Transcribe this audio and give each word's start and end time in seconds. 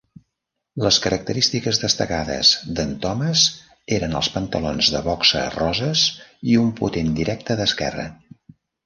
Les 0.83 0.95
característiques 1.01 1.79
destacades 1.83 2.53
d'en 2.79 2.95
Thomas 3.03 3.43
eren 3.97 4.15
els 4.21 4.29
pantalons 4.39 4.89
de 4.95 5.03
boxa 5.09 5.45
roses 5.57 6.07
i 6.55 6.57
un 6.63 6.73
potent 6.81 7.13
directe 7.21 7.59
d'esquerra. 7.61 8.09